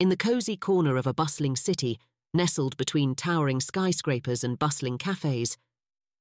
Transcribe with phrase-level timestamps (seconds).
[0.00, 1.98] In the cosy corner of a bustling city,
[2.32, 5.58] nestled between towering skyscrapers and bustling cafes,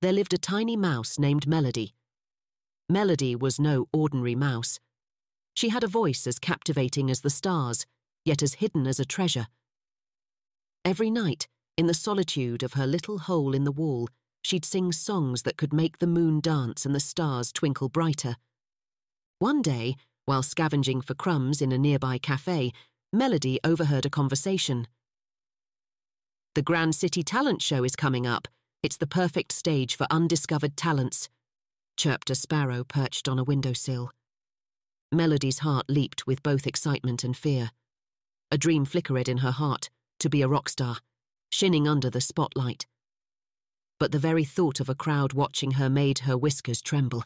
[0.02, 1.94] there lived a tiny mouse named Melody.
[2.90, 4.82] Melody was no ordinary mouse.
[5.54, 7.86] She had a voice as captivating as the stars,
[8.26, 9.48] yet as hidden as a treasure.
[10.84, 14.10] Every night, in the solitude of her little hole in the wall,
[14.42, 18.36] she'd sing songs that could make the moon dance and the stars twinkle brighter.
[19.38, 22.74] One day, while scavenging for crumbs in a nearby cafe,
[23.12, 24.86] Melody overheard a conversation.
[26.54, 28.48] The Grand City Talent Show is coming up.
[28.84, 31.28] It's the perfect stage for undiscovered talents,
[31.98, 34.12] chirped a sparrow perched on a windowsill.
[35.12, 37.72] Melody's heart leaped with both excitement and fear.
[38.52, 39.90] A dream flickered in her heart
[40.20, 40.98] to be a rock star,
[41.52, 42.86] shinning under the spotlight.
[44.00, 47.24] But the very thought of a crowd watching her made her whiskers tremble.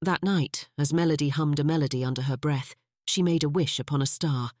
[0.00, 2.76] That night, as Melody hummed a melody under her breath,
[3.08, 4.52] she made a wish upon a star.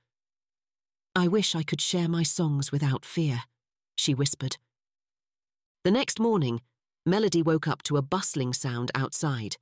[1.18, 3.42] I wish I could share my songs without fear,
[3.96, 4.56] she whispered.
[5.82, 6.60] The next morning,
[7.04, 9.56] Melody woke up to a bustling sound outside.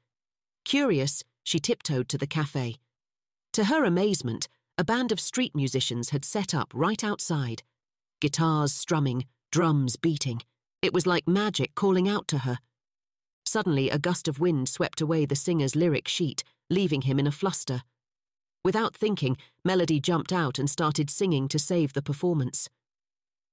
[0.66, 2.76] Curious, she tiptoed to the cafe.
[3.54, 7.62] To her amazement, a band of street musicians had set up right outside.
[8.20, 10.42] Guitars strumming, drums beating.
[10.82, 12.58] It was like magic calling out to her.
[13.46, 17.32] Suddenly, a gust of wind swept away the singer's lyric sheet, leaving him in a
[17.32, 17.82] fluster.
[18.66, 22.68] Without thinking, Melody jumped out and started singing to save the performance.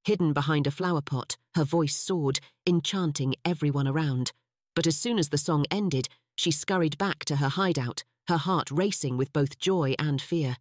[0.05, 4.31] Hidden behind a flower pot, her voice soared, enchanting everyone around.
[4.75, 8.71] But as soon as the song ended, she scurried back to her hideout, her heart
[8.71, 10.57] racing with both joy and fear.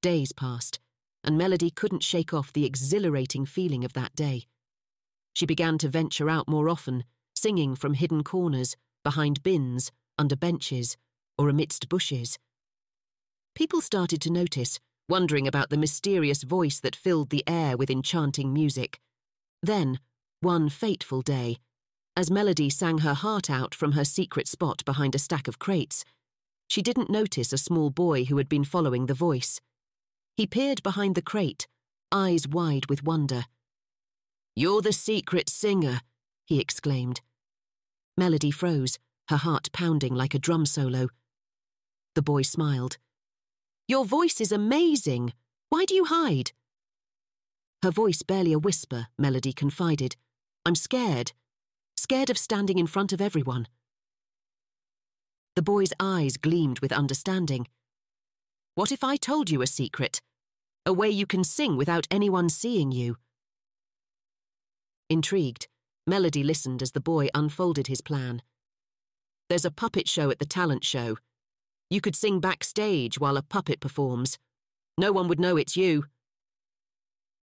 [0.00, 0.78] Days passed,
[1.24, 4.44] and Melody couldn't shake off the exhilarating feeling of that day.
[5.34, 7.02] She began to venture out more often,
[7.34, 10.96] singing from hidden corners, behind bins, under benches,
[11.36, 12.38] or amidst bushes.
[13.58, 14.78] People started to notice,
[15.08, 19.00] wondering about the mysterious voice that filled the air with enchanting music.
[19.64, 19.98] Then,
[20.38, 21.58] one fateful day,
[22.16, 26.04] as Melody sang her heart out from her secret spot behind a stack of crates,
[26.68, 29.60] she didn't notice a small boy who had been following the voice.
[30.36, 31.66] He peered behind the crate,
[32.12, 33.46] eyes wide with wonder.
[34.54, 36.02] You're the secret singer,
[36.46, 37.22] he exclaimed.
[38.16, 41.08] Melody froze, her heart pounding like a drum solo.
[42.14, 42.98] The boy smiled.
[43.88, 45.32] Your voice is amazing.
[45.70, 46.52] Why do you hide?
[47.82, 50.14] Her voice barely a whisper, Melody confided.
[50.66, 51.32] I'm scared.
[51.96, 53.66] Scared of standing in front of everyone.
[55.56, 57.66] The boy's eyes gleamed with understanding.
[58.74, 60.20] What if I told you a secret?
[60.84, 63.16] A way you can sing without anyone seeing you?
[65.08, 65.66] Intrigued,
[66.06, 68.42] Melody listened as the boy unfolded his plan.
[69.48, 71.16] There's a puppet show at the talent show.
[71.90, 74.38] You could sing backstage while a puppet performs.
[74.98, 76.04] No one would know it's you.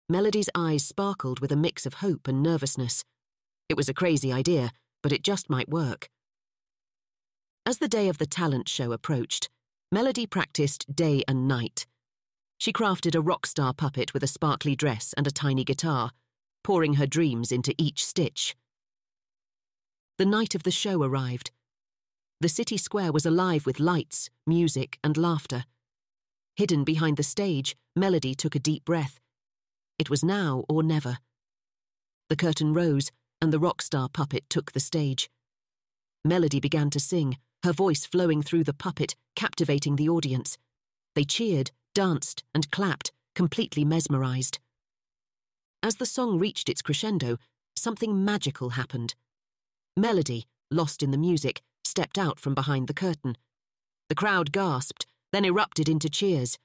[0.08, 3.04] Melody's eyes sparkled with a mix of hope and nervousness.
[3.68, 4.70] It was a crazy idea,
[5.02, 6.10] but it just might work.
[7.64, 9.48] As the day of the talent show approached,
[9.90, 11.86] Melody practiced day and night.
[12.58, 16.10] She crafted a rock star puppet with a sparkly dress and a tiny guitar,
[16.62, 18.54] pouring her dreams into each stitch.
[20.18, 21.50] The night of the show arrived,
[22.44, 25.64] the city square was alive with lights, music, and laughter.
[26.56, 29.18] Hidden behind the stage, Melody took a deep breath.
[29.98, 31.16] It was now or never.
[32.28, 33.10] The curtain rose,
[33.40, 35.30] and the rock star puppet took the stage.
[36.22, 40.58] Melody began to sing, her voice flowing through the puppet, captivating the audience.
[41.14, 44.58] They cheered, danced, and clapped, completely mesmerized.
[45.82, 47.38] As the song reached its crescendo,
[47.74, 49.14] something magical happened.
[49.96, 51.62] Melody, lost in the music,
[51.94, 53.36] stepped out from behind the curtain.
[54.08, 56.58] The crowd gasped, then erupted into cheers.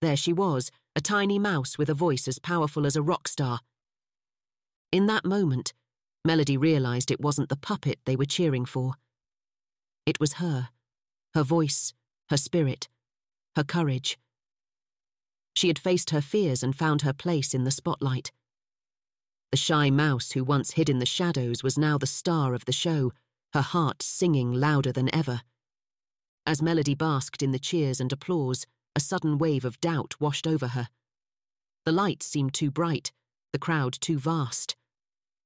[0.00, 3.58] There she was, a tiny mouse with a voice as powerful as a rock star.
[4.92, 5.74] In that moment,
[6.24, 8.94] Melody realized it wasn't the puppet they were cheering for.
[10.06, 10.68] It was her,
[11.34, 11.92] her voice,
[12.30, 12.86] her spirit,
[13.56, 14.16] her courage.
[15.56, 18.30] She had faced her fears and found her place in the spotlight.
[19.50, 22.70] The shy mouse who once hid in the shadows was now the star of the
[22.84, 23.10] show,
[23.52, 25.42] her heart singing louder than ever.
[26.46, 28.66] As Melody basked in the cheers and applause,
[28.96, 30.88] a sudden wave of doubt washed over her.
[31.84, 33.12] The lights seemed too bright,
[33.52, 34.76] the crowd too vast.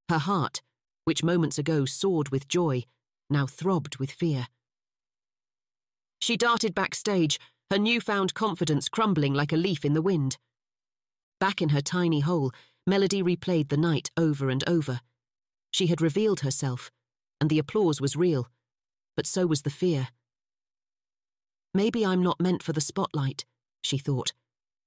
[0.08, 0.62] Her heart,
[1.04, 2.84] which moments ago soared with joy,
[3.30, 4.46] now throbbed with fear.
[6.20, 7.38] She darted backstage,
[7.70, 10.38] her newfound confidence crumbling like a leaf in the wind.
[11.40, 12.52] Back in her tiny hole,
[12.86, 15.00] Melody replayed the night over and over.
[15.70, 16.90] She had revealed herself,
[17.42, 18.46] and the applause was real,
[19.16, 20.06] but so was the fear.
[21.74, 23.44] Maybe I'm not meant for the spotlight,
[23.82, 24.32] she thought.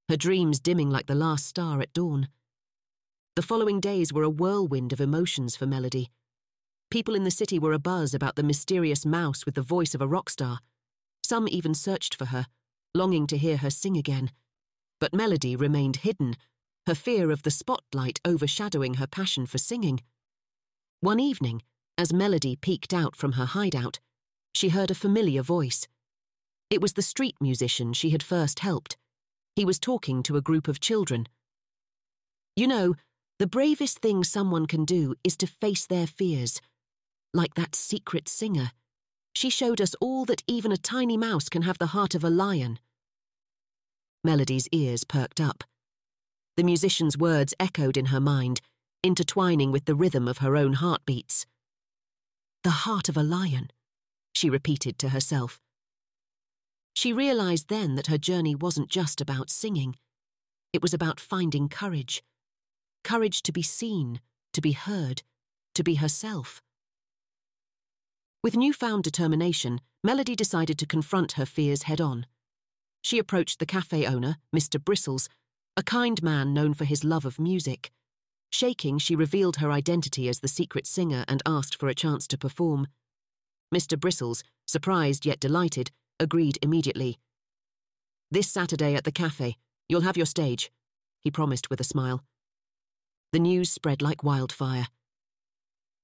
[0.08, 2.30] her dreams dimming like the last star at dawn.
[3.36, 6.12] The following days were a whirlwind of emotions for Melody.
[6.90, 10.08] People in the city were abuzz about the mysterious mouse with the voice of a
[10.08, 10.60] rock star.
[11.26, 12.46] Some even searched for her,
[12.94, 14.32] longing to hear her sing again.
[15.02, 16.38] But Melody remained hidden,
[16.88, 20.00] her fear of the spotlight overshadowing her passion for singing.
[21.02, 21.62] One evening,
[21.98, 24.00] as Melody peeked out from her hideout,
[24.54, 25.88] she heard a familiar voice.
[26.70, 28.98] It was the street musician she had first helped.
[29.56, 31.28] He was talking to a group of children.
[32.56, 32.96] You know,
[33.40, 36.62] the bravest thing someone can do is to face their fears.
[37.34, 38.72] Like that secret singer.
[39.34, 42.30] She showed us all that even a tiny mouse can have the heart of a
[42.30, 42.80] lion.
[44.24, 45.64] Melody's ears perked up.
[46.58, 48.62] The musician's words echoed in her mind,
[49.04, 51.46] intertwining with the rhythm of her own heartbeats.
[52.66, 53.70] The heart of a lion,
[54.34, 55.62] she repeated to herself.
[56.96, 59.98] She realized then that her journey wasn't just about singing.
[60.74, 62.24] It was about finding courage.
[63.04, 64.20] Courage to be seen,
[64.52, 65.22] to be heard,
[65.76, 66.64] to be herself.
[68.42, 72.26] With newfound determination, Melody decided to confront her fears head on.
[73.04, 74.84] She approached the cafe owner, Mr.
[74.84, 75.30] Bristles,
[75.78, 77.92] a kind man known for his love of music.
[78.56, 82.38] Shaking, she revealed her identity as the secret singer and asked for a chance to
[82.38, 82.88] perform.
[83.70, 84.00] Mr.
[84.00, 85.92] Bristles, surprised yet delighted,
[86.22, 87.20] agreed immediately.
[88.32, 89.58] This Saturday at the cafe,
[89.90, 90.72] you'll have your stage,
[91.20, 92.24] he promised with a smile.
[93.34, 94.88] The news spread like wildfire.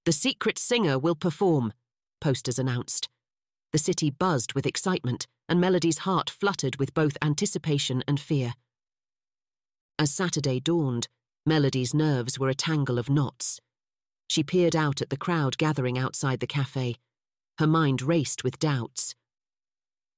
[0.04, 1.72] The secret singer will perform,
[2.20, 3.08] posters announced.
[3.72, 8.56] The city buzzed with excitement, and Melody's heart fluttered with both anticipation and fear.
[9.98, 11.08] As Saturday dawned,
[11.46, 13.60] Melody's nerves were a tangle of knots.
[14.28, 16.96] She peered out at the crowd gathering outside the cafe.
[17.58, 19.16] Her mind raced with doubts.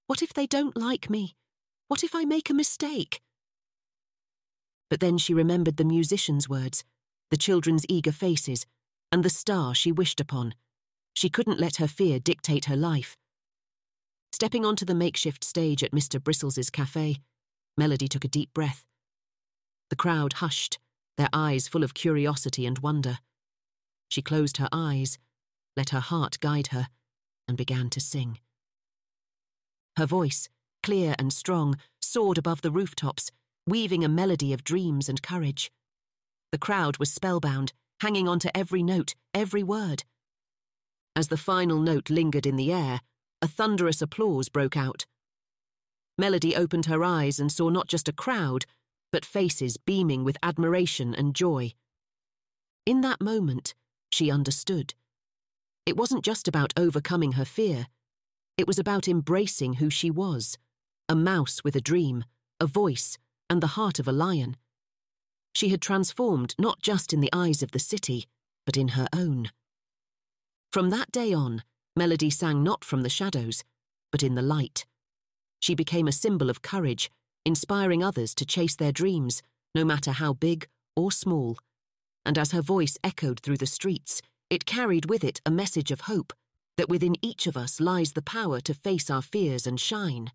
[0.08, 1.36] What if they don't like me?
[1.88, 3.22] What if I make a mistake?
[4.90, 6.84] But then she remembered the musician's words,
[7.32, 8.66] the children's eager faces,
[9.12, 10.54] and the star she wished upon.
[11.16, 13.16] She couldn't let her fear dictate her life.
[14.32, 16.22] Stepping onto the makeshift stage at Mr.
[16.22, 17.18] Bristles's cafe,
[17.78, 18.84] Melody took a deep breath.
[19.90, 20.80] The crowd hushed,
[21.18, 23.20] their eyes full of curiosity and wonder.
[24.10, 25.18] She closed her eyes,
[25.76, 26.88] let her heart guide her,
[27.48, 28.40] and began to sing.
[29.98, 30.50] Her voice,
[30.82, 33.32] clear and strong, soared above the rooftops,
[33.68, 35.72] weaving a melody of dreams and courage.
[36.52, 40.04] The crowd was spellbound, hanging on to every note, every word.
[41.16, 43.02] As the final note lingered in the air,
[43.42, 45.06] a thunderous applause broke out.
[46.18, 48.66] Melody opened her eyes and saw not just a crowd,
[49.14, 51.72] but faces beaming with admiration and joy.
[52.84, 53.76] In that moment,
[54.12, 54.96] she understood.
[55.86, 57.86] It wasn't just about overcoming her fear,
[58.58, 60.58] it was about embracing who she was
[61.10, 62.24] a mouse with a dream,
[62.60, 63.18] a voice,
[63.50, 64.56] and the heart of a lion.
[65.54, 68.26] She had transformed not just in the eyes of the city,
[68.66, 69.52] but in her own.
[70.72, 71.64] From that day on,
[71.96, 73.64] Melody sang not from the shadows,
[74.12, 74.86] but in the light.
[75.60, 77.12] She became a symbol of courage,
[77.46, 79.42] inspiring others to chase their dreams,
[79.76, 81.58] no matter how big or small.
[82.26, 86.02] And as her voice echoed through the streets, it carried with it a message of
[86.02, 86.34] hope
[86.78, 90.32] that within each of us lies the power to face our fears and shine.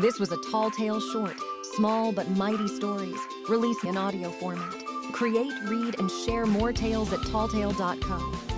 [0.00, 1.36] This was a Talltale short,
[1.76, 4.74] small but mighty stories, released in audio format.
[5.12, 8.53] Create, read, and share more tales at talltale.co.